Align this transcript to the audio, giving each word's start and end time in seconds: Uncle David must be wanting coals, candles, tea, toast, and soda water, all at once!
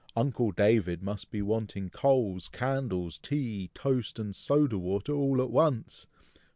Uncle 0.15 0.51
David 0.51 1.03
must 1.03 1.29
be 1.29 1.43
wanting 1.43 1.87
coals, 1.91 2.47
candles, 2.47 3.19
tea, 3.19 3.69
toast, 3.75 4.17
and 4.17 4.35
soda 4.35 4.79
water, 4.79 5.11
all 5.13 5.39
at 5.43 5.51
once! 5.51 6.07